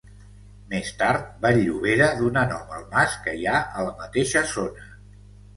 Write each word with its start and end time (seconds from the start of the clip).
Més 0.71 0.87
tard, 1.01 1.27
Vall-llobera 1.43 2.07
donà 2.21 2.45
nom 2.53 2.73
al 2.79 2.89
mas 2.97 3.19
que 3.27 3.37
hi 3.43 3.47
ha 3.59 3.63
a 3.83 3.87
la 3.91 3.95
mateixa 4.03 4.45
zona. 4.57 4.91